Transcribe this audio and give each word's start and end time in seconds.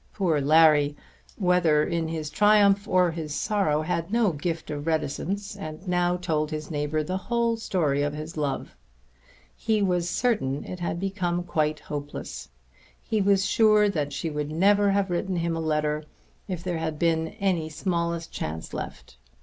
Poor 0.13 0.41
Larry 0.41 0.95
whether 1.37 1.83
in 1.83 2.07
his 2.07 2.31
triumph 2.31 2.87
or 2.87 3.11
his 3.11 3.35
sorrow 3.35 3.83
had 3.83 4.11
no 4.11 4.31
gift 4.31 4.71
of 4.71 4.87
reticence 4.87 5.55
and 5.55 5.87
now 5.87 6.17
told 6.17 6.49
his 6.49 6.71
neighbour 6.71 7.03
the 7.03 7.17
whole 7.29 7.55
story 7.55 8.01
of 8.01 8.15
his 8.15 8.35
love. 8.35 8.75
He 9.55 9.83
was 9.83 10.09
certain 10.09 10.63
it 10.65 10.79
had 10.79 10.99
become 10.99 11.43
quite 11.43 11.81
hopeless. 11.81 12.49
He 13.03 13.21
was 13.21 13.45
sure 13.45 13.89
that 13.89 14.11
she 14.11 14.31
would 14.31 14.49
never 14.51 14.89
have 14.89 15.11
written 15.11 15.35
him 15.35 15.55
a 15.55 15.59
letter 15.59 16.05
if 16.47 16.63
there 16.63 16.79
had 16.79 16.97
been 16.97 17.27
any 17.39 17.69
smallest 17.69 18.31
chance 18.31 18.73
left. 18.73 19.17